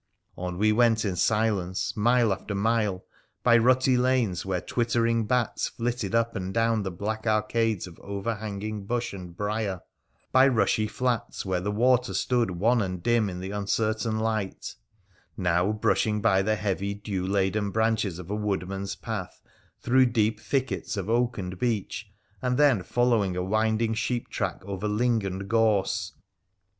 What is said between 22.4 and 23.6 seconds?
and then follow ing a